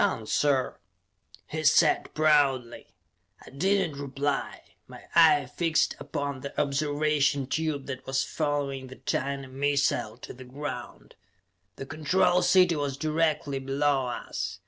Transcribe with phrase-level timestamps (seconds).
[0.01, 0.79] "Done, sir!"
[1.45, 2.87] he said proudly.
[3.45, 4.61] I did not reply.
[4.87, 10.43] My eye fixed upon the observation tube that was following the tiny missile to the
[10.43, 11.13] ground.
[11.75, 14.57] The Control City was directly below us.